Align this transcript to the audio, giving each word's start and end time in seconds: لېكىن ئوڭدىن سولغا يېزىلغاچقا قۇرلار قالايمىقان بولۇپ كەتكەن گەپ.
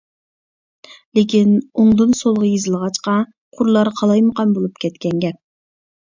لېكىن 1.17 1.51
ئوڭدىن 1.83 2.15
سولغا 2.19 2.47
يېزىلغاچقا 2.51 3.17
قۇرلار 3.59 3.91
قالايمىقان 3.99 4.55
بولۇپ 4.57 4.81
كەتكەن 4.85 5.21
گەپ. 5.27 5.39